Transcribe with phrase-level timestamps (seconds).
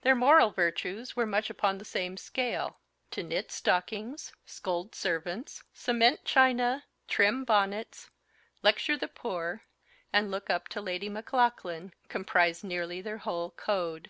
[0.00, 2.78] Their moral virtues were much upon the same scale;
[3.10, 8.08] to knit stockings, scold servants, cement china, trim bonnets,
[8.62, 9.64] lecture the poor,
[10.10, 14.06] and look up to Lady Maclaughlan, comprise nearly their whole code.